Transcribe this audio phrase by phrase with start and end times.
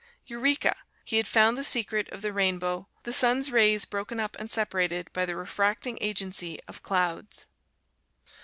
[0.25, 0.75] Eureka!
[1.05, 5.13] He had found the secret of the rainbow the sun's rays broken up and separated
[5.13, 7.45] by the refracting agency of clouds!